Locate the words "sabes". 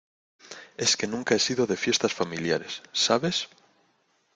2.91-3.47